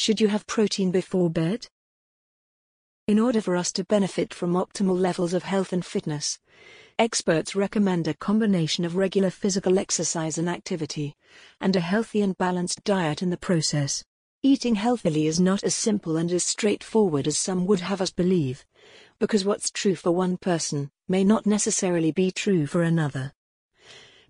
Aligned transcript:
Should 0.00 0.20
you 0.20 0.28
have 0.28 0.46
protein 0.46 0.92
before 0.92 1.28
bed? 1.28 1.66
In 3.08 3.18
order 3.18 3.40
for 3.40 3.56
us 3.56 3.72
to 3.72 3.82
benefit 3.82 4.32
from 4.32 4.52
optimal 4.52 4.96
levels 4.96 5.34
of 5.34 5.42
health 5.42 5.72
and 5.72 5.84
fitness, 5.84 6.38
experts 7.00 7.56
recommend 7.56 8.06
a 8.06 8.14
combination 8.14 8.84
of 8.84 8.94
regular 8.94 9.28
physical 9.28 9.76
exercise 9.76 10.38
and 10.38 10.48
activity, 10.48 11.16
and 11.60 11.74
a 11.74 11.80
healthy 11.80 12.20
and 12.20 12.38
balanced 12.38 12.84
diet 12.84 13.22
in 13.22 13.30
the 13.30 13.36
process. 13.36 14.04
Eating 14.40 14.76
healthily 14.76 15.26
is 15.26 15.40
not 15.40 15.64
as 15.64 15.74
simple 15.74 16.16
and 16.16 16.30
as 16.30 16.44
straightforward 16.44 17.26
as 17.26 17.36
some 17.36 17.66
would 17.66 17.80
have 17.80 18.00
us 18.00 18.12
believe, 18.12 18.64
because 19.18 19.44
what's 19.44 19.68
true 19.68 19.96
for 19.96 20.12
one 20.12 20.36
person 20.36 20.92
may 21.08 21.24
not 21.24 21.44
necessarily 21.44 22.12
be 22.12 22.30
true 22.30 22.68
for 22.68 22.84
another. 22.84 23.32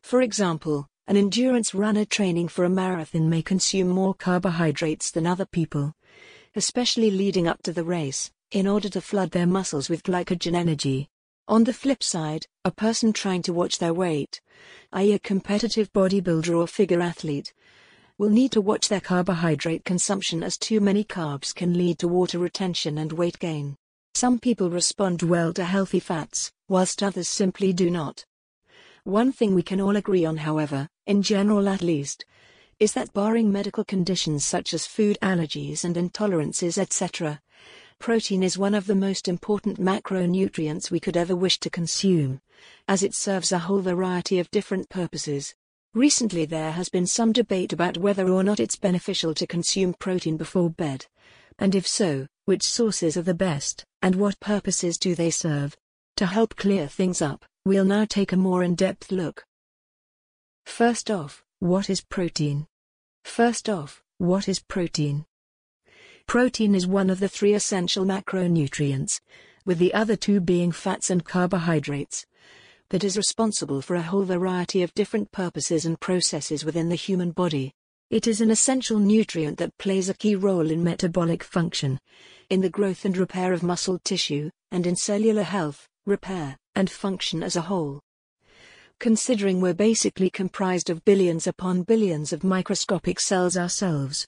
For 0.00 0.22
example, 0.22 0.86
an 1.08 1.16
endurance 1.16 1.72
runner 1.72 2.04
training 2.04 2.48
for 2.48 2.64
a 2.64 2.68
marathon 2.68 3.30
may 3.30 3.40
consume 3.40 3.88
more 3.88 4.12
carbohydrates 4.12 5.12
than 5.12 5.26
other 5.26 5.46
people, 5.46 5.94
especially 6.56 7.10
leading 7.10 7.46
up 7.46 7.62
to 7.62 7.72
the 7.72 7.84
race 7.84 8.32
in 8.50 8.66
order 8.66 8.88
to 8.88 9.00
flood 9.00 9.30
their 9.30 9.46
muscles 9.46 9.88
with 9.88 10.02
glycogen 10.02 10.54
energy. 10.54 11.08
On 11.46 11.62
the 11.62 11.72
flip 11.72 12.02
side, 12.02 12.46
a 12.64 12.72
person 12.72 13.12
trying 13.12 13.42
to 13.42 13.52
watch 13.52 13.78
their 13.78 13.94
weight, 13.94 14.40
i.e., 14.92 15.12
a 15.12 15.18
competitive 15.20 15.92
bodybuilder 15.92 16.56
or 16.56 16.66
figure 16.66 17.00
athlete, 17.00 17.54
will 18.18 18.30
need 18.30 18.50
to 18.50 18.60
watch 18.60 18.88
their 18.88 19.00
carbohydrate 19.00 19.84
consumption 19.84 20.42
as 20.42 20.58
too 20.58 20.80
many 20.80 21.04
carbs 21.04 21.54
can 21.54 21.78
lead 21.78 22.00
to 22.00 22.08
water 22.08 22.40
retention 22.40 22.98
and 22.98 23.12
weight 23.12 23.38
gain. 23.38 23.76
Some 24.14 24.40
people 24.40 24.70
respond 24.70 25.22
well 25.22 25.52
to 25.52 25.64
healthy 25.64 26.00
fats, 26.00 26.50
whilst 26.68 27.02
others 27.02 27.28
simply 27.28 27.72
do 27.72 27.90
not. 27.90 28.24
One 29.06 29.30
thing 29.30 29.54
we 29.54 29.62
can 29.62 29.80
all 29.80 29.94
agree 29.94 30.24
on, 30.24 30.38
however, 30.38 30.88
in 31.06 31.22
general 31.22 31.68
at 31.68 31.80
least, 31.80 32.24
is 32.80 32.92
that 32.94 33.12
barring 33.12 33.52
medical 33.52 33.84
conditions 33.84 34.44
such 34.44 34.74
as 34.74 34.84
food 34.84 35.16
allergies 35.22 35.84
and 35.84 35.94
intolerances, 35.94 36.76
etc., 36.76 37.40
Protein 38.00 38.42
is 38.42 38.58
one 38.58 38.74
of 38.74 38.88
the 38.88 38.96
most 38.96 39.28
important 39.28 39.78
macronutrients 39.78 40.90
we 40.90 40.98
could 40.98 41.16
ever 41.16 41.36
wish 41.36 41.60
to 41.60 41.70
consume, 41.70 42.40
as 42.88 43.04
it 43.04 43.14
serves 43.14 43.52
a 43.52 43.60
whole 43.60 43.80
variety 43.80 44.40
of 44.40 44.50
different 44.50 44.88
purposes. 44.88 45.54
Recently, 45.94 46.44
there 46.44 46.72
has 46.72 46.88
been 46.88 47.06
some 47.06 47.32
debate 47.32 47.72
about 47.72 47.96
whether 47.96 48.28
or 48.28 48.42
not 48.42 48.58
it's 48.58 48.74
beneficial 48.74 49.34
to 49.34 49.46
consume 49.46 49.94
protein 49.94 50.36
before 50.36 50.68
bed. 50.68 51.06
And 51.60 51.76
if 51.76 51.86
so, 51.86 52.26
which 52.44 52.64
sources 52.64 53.16
are 53.16 53.22
the 53.22 53.34
best, 53.34 53.84
and 54.02 54.16
what 54.16 54.40
purposes 54.40 54.98
do 54.98 55.14
they 55.14 55.30
serve? 55.30 55.76
To 56.16 56.26
help 56.26 56.56
clear 56.56 56.88
things 56.88 57.22
up, 57.22 57.44
we'll 57.66 57.84
now 57.84 58.04
take 58.04 58.30
a 58.30 58.36
more 58.36 58.62
in 58.62 58.76
depth 58.76 59.10
look. 59.10 59.44
First 60.66 61.10
off, 61.10 61.42
what 61.58 61.90
is 61.90 62.00
protein? 62.00 62.68
First 63.24 63.68
off, 63.68 64.04
what 64.18 64.48
is 64.48 64.60
protein? 64.60 65.26
Protein 66.28 66.76
is 66.76 66.86
one 66.86 67.10
of 67.10 67.18
the 67.18 67.28
three 67.28 67.54
essential 67.54 68.04
macronutrients, 68.04 69.20
with 69.64 69.78
the 69.78 69.92
other 69.94 70.14
two 70.14 70.38
being 70.38 70.70
fats 70.70 71.10
and 71.10 71.24
carbohydrates, 71.24 72.24
that 72.90 73.02
is 73.02 73.16
responsible 73.16 73.82
for 73.82 73.96
a 73.96 74.02
whole 74.02 74.22
variety 74.22 74.84
of 74.84 74.94
different 74.94 75.32
purposes 75.32 75.84
and 75.84 75.98
processes 75.98 76.64
within 76.64 76.88
the 76.88 76.94
human 76.94 77.32
body. 77.32 77.72
It 78.10 78.28
is 78.28 78.40
an 78.40 78.52
essential 78.52 79.00
nutrient 79.00 79.58
that 79.58 79.76
plays 79.76 80.08
a 80.08 80.14
key 80.14 80.36
role 80.36 80.70
in 80.70 80.84
metabolic 80.84 81.42
function, 81.42 81.98
in 82.48 82.60
the 82.60 82.70
growth 82.70 83.04
and 83.04 83.16
repair 83.16 83.52
of 83.52 83.64
muscle 83.64 83.98
tissue, 84.04 84.50
and 84.70 84.86
in 84.86 84.94
cellular 84.94 85.42
health, 85.42 85.88
repair, 86.06 86.56
and 86.74 86.88
function 86.88 87.42
as 87.42 87.56
a 87.56 87.62
whole. 87.62 88.00
Considering 88.98 89.60
we're 89.60 89.74
basically 89.74 90.30
comprised 90.30 90.88
of 90.88 91.04
billions 91.04 91.46
upon 91.46 91.82
billions 91.82 92.32
of 92.32 92.42
microscopic 92.42 93.20
cells 93.20 93.56
ourselves, 93.56 94.26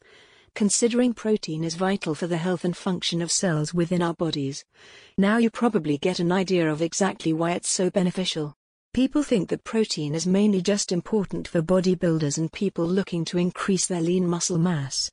considering 0.55 1.15
protein 1.15 1.65
is 1.65 1.77
vital 1.77 2.15
for 2.15 2.27
the 2.27 2.37
health 2.37 2.65
and 2.65 2.77
function 2.77 3.23
of 3.23 3.31
cells 3.31 3.73
within 3.73 4.03
our 4.03 4.15
bodies. 4.15 4.65
Now 5.17 5.39
you 5.39 5.51
probably 5.51 5.97
get 5.97 6.19
an 6.19 6.33
idea 6.33 6.71
of 6.71 6.83
exactly 6.83 7.33
why 7.33 7.53
it's 7.53 7.71
so 7.71 7.91
beneficial. 7.91 8.55
People 8.93 9.23
think 9.23 9.51
that 9.51 9.65
protein 9.65 10.15
is 10.15 10.27
mainly 10.27 10.61
just 10.61 10.91
important 10.91 11.47
for 11.47 11.63
bodybuilders 11.63 12.39
and 12.39 12.53
people 12.53 12.87
looking 12.87 13.25
to 13.27 13.39
increase 13.39 13.87
their 13.87 14.01
lean 14.01 14.27
muscle 14.27 14.59
mass. 14.59 15.11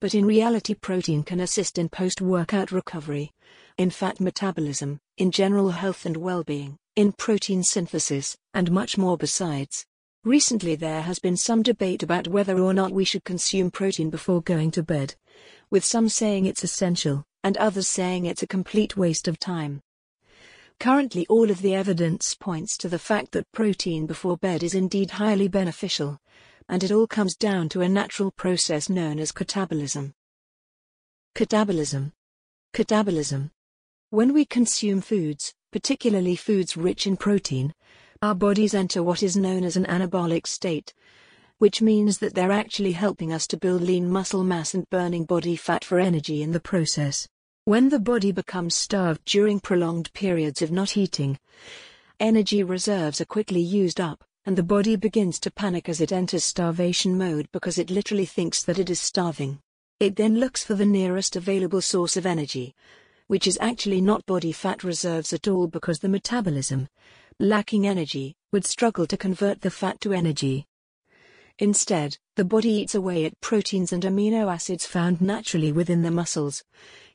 But 0.00 0.14
in 0.14 0.26
reality, 0.26 0.74
protein 0.74 1.22
can 1.22 1.40
assist 1.40 1.78
in 1.78 1.88
post 1.88 2.20
workout 2.20 2.70
recovery, 2.70 3.30
in 3.78 3.88
fat 3.88 4.20
metabolism, 4.20 5.00
in 5.16 5.30
general 5.30 5.70
health 5.70 6.04
and 6.04 6.18
well 6.18 6.44
being, 6.44 6.76
in 6.96 7.12
protein 7.12 7.62
synthesis, 7.62 8.36
and 8.52 8.70
much 8.70 8.98
more 8.98 9.16
besides. 9.16 9.86
Recently, 10.22 10.74
there 10.74 11.02
has 11.02 11.18
been 11.18 11.36
some 11.36 11.62
debate 11.62 12.02
about 12.02 12.28
whether 12.28 12.58
or 12.58 12.74
not 12.74 12.92
we 12.92 13.04
should 13.04 13.24
consume 13.24 13.70
protein 13.70 14.10
before 14.10 14.42
going 14.42 14.70
to 14.72 14.82
bed, 14.82 15.14
with 15.70 15.84
some 15.84 16.10
saying 16.10 16.44
it's 16.44 16.64
essential, 16.64 17.24
and 17.42 17.56
others 17.56 17.88
saying 17.88 18.26
it's 18.26 18.42
a 18.42 18.46
complete 18.46 18.96
waste 18.96 19.28
of 19.28 19.38
time. 19.38 19.80
Currently, 20.78 21.26
all 21.30 21.50
of 21.50 21.62
the 21.62 21.74
evidence 21.74 22.34
points 22.34 22.76
to 22.78 22.88
the 22.88 22.98
fact 22.98 23.32
that 23.32 23.50
protein 23.52 24.04
before 24.04 24.36
bed 24.36 24.62
is 24.62 24.74
indeed 24.74 25.12
highly 25.12 25.48
beneficial, 25.48 26.18
and 26.68 26.82
it 26.82 26.90
all 26.90 27.06
comes 27.06 27.36
down 27.36 27.68
to 27.68 27.80
a 27.80 27.88
natural 27.88 28.30
process 28.30 28.88
known 28.88 29.18
as 29.18 29.32
catabolism. 29.32 30.12
Catabolism. 31.34 32.12
Catabolism. 32.74 33.50
When 34.10 34.32
we 34.32 34.44
consume 34.44 35.00
foods, 35.00 35.52
particularly 35.72 36.36
foods 36.36 36.76
rich 36.76 37.06
in 37.06 37.16
protein, 37.16 37.72
our 38.22 38.34
bodies 38.34 38.74
enter 38.74 39.02
what 39.02 39.22
is 39.22 39.36
known 39.36 39.64
as 39.64 39.76
an 39.76 39.84
anabolic 39.84 40.46
state, 40.46 40.94
which 41.58 41.82
means 41.82 42.18
that 42.18 42.34
they're 42.34 42.52
actually 42.52 42.92
helping 42.92 43.32
us 43.32 43.46
to 43.48 43.56
build 43.56 43.82
lean 43.82 44.10
muscle 44.10 44.44
mass 44.44 44.74
and 44.74 44.88
burning 44.90 45.24
body 45.24 45.56
fat 45.56 45.84
for 45.84 45.98
energy 45.98 46.42
in 46.42 46.52
the 46.52 46.60
process. 46.60 47.28
When 47.64 47.88
the 47.88 47.98
body 47.98 48.32
becomes 48.32 48.74
starved 48.74 49.24
during 49.24 49.60
prolonged 49.60 50.12
periods 50.12 50.62
of 50.62 50.70
not 50.70 50.96
eating, 50.96 51.38
energy 52.20 52.62
reserves 52.62 53.20
are 53.20 53.26
quickly 53.26 53.60
used 53.60 54.00
up, 54.00 54.22
and 54.46 54.56
the 54.56 54.62
body 54.62 54.94
begins 54.94 55.40
to 55.40 55.50
panic 55.50 55.88
as 55.88 56.00
it 56.00 56.12
enters 56.12 56.44
starvation 56.44 57.18
mode 57.18 57.48
because 57.52 57.78
it 57.78 57.90
literally 57.90 58.24
thinks 58.24 58.62
that 58.62 58.78
it 58.78 58.88
is 58.88 59.00
starving. 59.00 59.58
It 59.98 60.14
then 60.14 60.38
looks 60.38 60.62
for 60.62 60.74
the 60.74 60.86
nearest 60.86 61.34
available 61.34 61.80
source 61.80 62.16
of 62.16 62.26
energy, 62.26 62.72
which 63.26 63.48
is 63.48 63.58
actually 63.60 64.00
not 64.00 64.24
body 64.24 64.52
fat 64.52 64.84
reserves 64.84 65.32
at 65.32 65.48
all 65.48 65.66
because 65.66 65.98
the 65.98 66.08
metabolism, 66.08 66.88
lacking 67.40 67.88
energy, 67.88 68.36
would 68.52 68.64
struggle 68.64 69.06
to 69.06 69.16
convert 69.16 69.60
the 69.60 69.70
fat 69.70 70.00
to 70.02 70.12
energy. 70.12 70.64
Instead, 71.58 72.16
the 72.36 72.44
body 72.44 72.70
eats 72.70 72.94
away 72.94 73.24
at 73.24 73.40
proteins 73.40 73.92
and 73.92 74.04
amino 74.04 74.52
acids 74.52 74.86
found 74.86 75.20
naturally 75.20 75.72
within 75.72 76.02
the 76.02 76.10
muscles, 76.10 76.62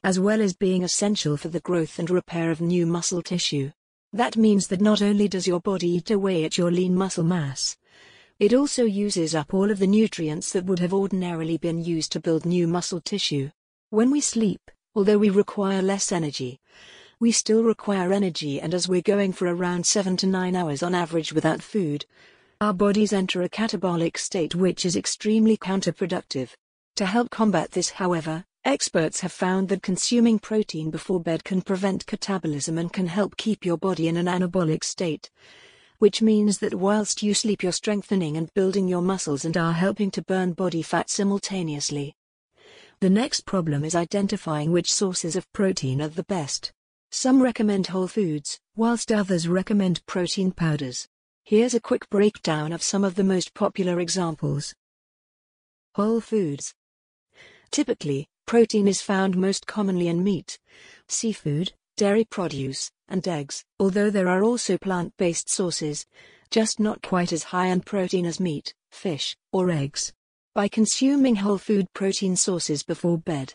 as 0.03 0.19
well 0.19 0.41
as 0.41 0.53
being 0.53 0.83
essential 0.83 1.37
for 1.37 1.47
the 1.47 1.59
growth 1.61 1.97
and 1.97 2.09
repair 2.09 2.51
of 2.51 2.59
new 2.59 2.85
muscle 2.85 3.21
tissue. 3.21 3.71
That 4.13 4.35
means 4.35 4.67
that 4.67 4.81
not 4.81 5.01
only 5.01 5.29
does 5.29 5.47
your 5.47 5.61
body 5.61 5.89
eat 5.89 6.11
away 6.11 6.43
at 6.43 6.57
your 6.57 6.69
lean 6.69 6.95
muscle 6.95 7.23
mass, 7.23 7.77
it 8.39 8.53
also 8.53 8.83
uses 8.83 9.33
up 9.33 9.53
all 9.53 9.71
of 9.71 9.79
the 9.79 9.87
nutrients 9.87 10.51
that 10.51 10.65
would 10.65 10.79
have 10.79 10.93
ordinarily 10.93 11.57
been 11.57 11.81
used 11.81 12.11
to 12.11 12.19
build 12.19 12.45
new 12.45 12.67
muscle 12.67 12.99
tissue. 12.99 13.51
When 13.89 14.11
we 14.11 14.19
sleep, 14.19 14.69
although 14.95 15.17
we 15.17 15.29
require 15.29 15.81
less 15.81 16.11
energy, 16.11 16.59
we 17.21 17.31
still 17.31 17.63
require 17.63 18.11
energy 18.11 18.59
and 18.59 18.73
as 18.73 18.87
we're 18.89 19.01
going 19.01 19.31
for 19.31 19.47
around 19.47 19.85
7 19.85 20.17
to 20.17 20.27
9 20.27 20.55
hours 20.55 20.83
on 20.83 20.93
average 20.93 21.31
without 21.31 21.61
food, 21.61 22.05
our 22.59 22.73
bodies 22.73 23.13
enter 23.13 23.43
a 23.43 23.49
catabolic 23.49 24.17
state 24.17 24.55
which 24.55 24.85
is 24.85 24.95
extremely 24.95 25.55
counterproductive. 25.55 26.49
To 26.97 27.05
help 27.05 27.29
combat 27.29 27.71
this, 27.71 27.91
however, 27.91 28.43
experts 28.65 29.21
have 29.21 29.31
found 29.31 29.69
that 29.69 29.81
consuming 29.81 30.39
protein 30.39 30.89
before 30.89 31.19
bed 31.19 31.43
can 31.43 31.61
prevent 31.61 32.05
catabolism 32.05 32.79
and 32.79 32.93
can 32.93 33.07
help 33.07 33.37
keep 33.37 33.65
your 33.65 33.77
body 33.77 34.07
in 34.07 34.17
an 34.17 34.27
anabolic 34.27 34.83
state. 34.83 35.29
Which 35.99 36.21
means 36.21 36.59
that 36.59 36.75
whilst 36.75 37.21
you 37.21 37.33
sleep, 37.33 37.63
you're 37.63 37.71
strengthening 37.71 38.37
and 38.37 38.53
building 38.53 38.87
your 38.87 39.01
muscles 39.01 39.45
and 39.45 39.55
are 39.55 39.73
helping 39.73 40.11
to 40.11 40.21
burn 40.23 40.53
body 40.53 40.81
fat 40.81 41.09
simultaneously. 41.09 42.15
The 43.01 43.09
next 43.09 43.45
problem 43.45 43.83
is 43.83 43.95
identifying 43.95 44.71
which 44.71 44.93
sources 44.93 45.35
of 45.35 45.51
protein 45.53 46.01
are 46.01 46.07
the 46.07 46.23
best. 46.23 46.71
Some 47.09 47.41
recommend 47.41 47.87
whole 47.87 48.07
foods, 48.07 48.59
whilst 48.75 49.11
others 49.11 49.47
recommend 49.47 50.05
protein 50.05 50.51
powders. 50.51 51.07
Here's 51.43 51.73
a 51.73 51.81
quick 51.81 52.09
breakdown 52.09 52.71
of 52.71 52.83
some 52.83 53.03
of 53.03 53.15
the 53.15 53.23
most 53.23 53.53
popular 53.53 53.99
examples. 53.99 54.73
Whole 55.95 56.21
foods. 56.21 56.73
Typically, 57.71 58.27
protein 58.51 58.85
is 58.85 59.01
found 59.01 59.37
most 59.37 59.65
commonly 59.65 60.09
in 60.09 60.21
meat, 60.21 60.59
seafood, 61.07 61.71
dairy 61.95 62.25
produce, 62.25 62.91
and 63.07 63.25
eggs, 63.25 63.63
although 63.79 64.09
there 64.09 64.27
are 64.27 64.43
also 64.43 64.77
plant 64.77 65.15
based 65.15 65.49
sources, 65.49 66.05
just 66.49 66.77
not 66.77 67.01
quite 67.01 67.31
as 67.31 67.43
high 67.43 67.67
in 67.67 67.79
protein 67.79 68.25
as 68.25 68.41
meat, 68.41 68.73
fish, 68.91 69.37
or 69.53 69.71
eggs. 69.71 70.11
By 70.53 70.67
consuming 70.67 71.37
whole 71.37 71.57
food 71.57 71.87
protein 71.93 72.35
sources 72.35 72.83
before 72.83 73.17
bed, 73.17 73.53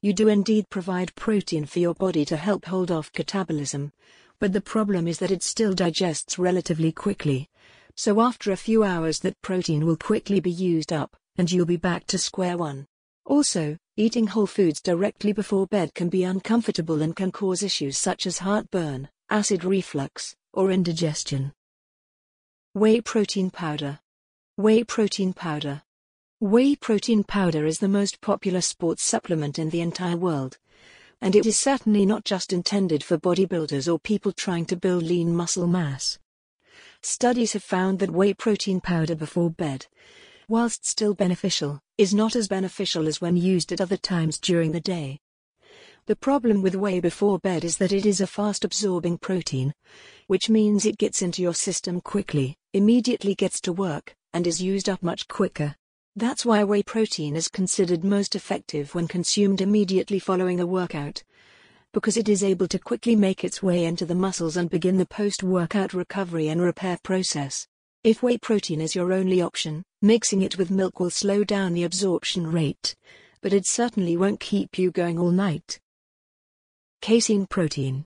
you 0.00 0.12
do 0.12 0.28
indeed 0.28 0.70
provide 0.70 1.16
protein 1.16 1.64
for 1.64 1.80
your 1.80 1.94
body 1.94 2.24
to 2.26 2.36
help 2.36 2.66
hold 2.66 2.92
off 2.92 3.12
catabolism, 3.12 3.90
but 4.38 4.52
the 4.52 4.60
problem 4.60 5.08
is 5.08 5.18
that 5.18 5.32
it 5.32 5.42
still 5.42 5.74
digests 5.74 6.38
relatively 6.38 6.92
quickly. 6.92 7.48
So 7.96 8.20
after 8.20 8.52
a 8.52 8.56
few 8.56 8.84
hours 8.84 9.18
that 9.22 9.42
protein 9.42 9.84
will 9.84 9.96
quickly 9.96 10.38
be 10.38 10.52
used 10.52 10.92
up, 10.92 11.16
and 11.36 11.50
you'll 11.50 11.66
be 11.66 11.76
back 11.76 12.06
to 12.06 12.16
square 12.16 12.56
one. 12.56 12.86
Also, 13.24 13.76
Eating 13.98 14.26
whole 14.26 14.46
foods 14.46 14.82
directly 14.82 15.32
before 15.32 15.66
bed 15.66 15.94
can 15.94 16.10
be 16.10 16.22
uncomfortable 16.22 17.00
and 17.00 17.16
can 17.16 17.32
cause 17.32 17.62
issues 17.62 17.96
such 17.96 18.26
as 18.26 18.40
heartburn, 18.40 19.08
acid 19.30 19.64
reflux, 19.64 20.36
or 20.52 20.70
indigestion. 20.70 21.54
Whey 22.74 23.00
protein 23.00 23.48
powder. 23.48 24.00
Whey 24.58 24.84
protein 24.84 25.32
powder. 25.32 25.80
Whey 26.40 26.76
protein 26.76 27.24
powder 27.24 27.64
is 27.64 27.78
the 27.78 27.88
most 27.88 28.20
popular 28.20 28.60
sports 28.60 29.02
supplement 29.02 29.58
in 29.58 29.70
the 29.70 29.80
entire 29.80 30.18
world. 30.18 30.58
And 31.22 31.34
it 31.34 31.46
is 31.46 31.58
certainly 31.58 32.04
not 32.04 32.26
just 32.26 32.52
intended 32.52 33.02
for 33.02 33.16
bodybuilders 33.16 33.90
or 33.90 33.98
people 33.98 34.32
trying 34.32 34.66
to 34.66 34.76
build 34.76 35.04
lean 35.04 35.34
muscle 35.34 35.66
mass. 35.66 36.18
Studies 37.00 37.54
have 37.54 37.62
found 37.62 38.00
that 38.00 38.10
whey 38.10 38.34
protein 38.34 38.82
powder 38.82 39.14
before 39.14 39.48
bed, 39.48 39.86
whilst 40.48 40.86
still 40.86 41.14
beneficial, 41.14 41.80
is 41.98 42.14
not 42.14 42.36
as 42.36 42.46
beneficial 42.46 43.08
as 43.08 43.20
when 43.20 43.36
used 43.36 43.72
at 43.72 43.80
other 43.80 43.96
times 43.96 44.38
during 44.38 44.72
the 44.72 44.80
day. 44.80 45.18
The 46.06 46.14
problem 46.14 46.62
with 46.62 46.76
whey 46.76 47.00
before 47.00 47.40
bed 47.40 47.64
is 47.64 47.78
that 47.78 47.90
it 47.90 48.06
is 48.06 48.20
a 48.20 48.28
fast 48.28 48.64
absorbing 48.64 49.18
protein, 49.18 49.74
which 50.28 50.48
means 50.48 50.86
it 50.86 50.98
gets 50.98 51.20
into 51.20 51.42
your 51.42 51.54
system 51.54 52.00
quickly, 52.00 52.56
immediately 52.72 53.34
gets 53.34 53.60
to 53.62 53.72
work, 53.72 54.14
and 54.32 54.46
is 54.46 54.62
used 54.62 54.88
up 54.88 55.02
much 55.02 55.26
quicker. 55.26 55.74
That's 56.14 56.46
why 56.46 56.62
whey 56.62 56.84
protein 56.84 57.34
is 57.34 57.48
considered 57.48 58.04
most 58.04 58.36
effective 58.36 58.94
when 58.94 59.08
consumed 59.08 59.60
immediately 59.60 60.20
following 60.20 60.60
a 60.60 60.66
workout. 60.66 61.24
Because 61.92 62.16
it 62.16 62.28
is 62.28 62.44
able 62.44 62.68
to 62.68 62.78
quickly 62.78 63.16
make 63.16 63.42
its 63.42 63.62
way 63.62 63.84
into 63.84 64.06
the 64.06 64.14
muscles 64.14 64.56
and 64.56 64.70
begin 64.70 64.98
the 64.98 65.06
post 65.06 65.42
workout 65.42 65.92
recovery 65.92 66.48
and 66.48 66.62
repair 66.62 66.98
process. 67.02 67.66
If 68.04 68.22
whey 68.22 68.38
protein 68.38 68.80
is 68.80 68.94
your 68.94 69.12
only 69.12 69.42
option, 69.42 69.82
mixing 70.06 70.42
it 70.42 70.56
with 70.56 70.70
milk 70.70 71.00
will 71.00 71.10
slow 71.10 71.44
down 71.44 71.74
the 71.74 71.84
absorption 71.84 72.50
rate, 72.50 72.94
but 73.40 73.52
it 73.52 73.66
certainly 73.66 74.16
won't 74.16 74.40
keep 74.40 74.78
you 74.78 74.90
going 74.90 75.18
all 75.18 75.30
night. 75.30 75.80
Casein 77.02 77.46
protein. 77.46 78.04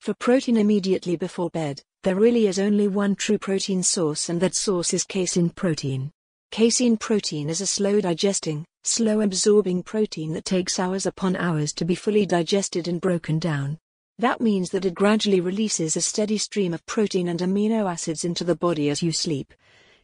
For 0.00 0.14
protein 0.14 0.56
immediately 0.56 1.16
before 1.16 1.50
bed, 1.50 1.82
there 2.02 2.16
really 2.16 2.48
is 2.48 2.58
only 2.58 2.88
one 2.88 3.14
true 3.14 3.38
protein 3.38 3.82
source, 3.82 4.28
and 4.28 4.40
that 4.40 4.56
source 4.56 4.92
is 4.92 5.04
casein 5.04 5.50
protein. 5.50 6.10
Casein 6.50 6.96
protein 6.96 7.48
is 7.48 7.60
a 7.60 7.66
slow 7.66 8.00
digesting, 8.00 8.64
slow 8.82 9.20
absorbing 9.20 9.84
protein 9.84 10.32
that 10.32 10.44
takes 10.44 10.80
hours 10.80 11.06
upon 11.06 11.36
hours 11.36 11.72
to 11.74 11.84
be 11.84 11.94
fully 11.94 12.26
digested 12.26 12.88
and 12.88 13.00
broken 13.00 13.38
down. 13.38 13.78
That 14.18 14.40
means 14.40 14.70
that 14.70 14.84
it 14.84 14.94
gradually 14.94 15.40
releases 15.40 15.96
a 15.96 16.00
steady 16.00 16.38
stream 16.38 16.74
of 16.74 16.84
protein 16.86 17.28
and 17.28 17.40
amino 17.40 17.90
acids 17.90 18.24
into 18.24 18.44
the 18.44 18.56
body 18.56 18.90
as 18.90 19.02
you 19.02 19.12
sleep, 19.12 19.54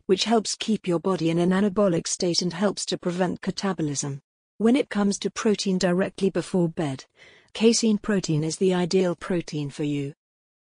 which 0.09 0.25
helps 0.25 0.55
keep 0.55 0.89
your 0.89 0.99
body 0.99 1.29
in 1.29 1.39
an 1.39 1.51
anabolic 1.51 2.07
state 2.07 2.41
and 2.41 2.55
helps 2.55 2.87
to 2.87 2.97
prevent 2.97 3.43
catabolism. 3.43 4.23
When 4.57 4.75
it 4.75 4.89
comes 4.89 5.19
to 5.19 5.31
protein 5.31 5.77
directly 5.77 6.31
before 6.31 6.71
bed, 6.71 7.05
casein 7.53 7.99
protein 7.99 8.43
is 8.43 8.57
the 8.57 8.73
ideal 8.73 9.15
protein 9.15 9.69
for 9.69 9.85
you. 9.85 10.15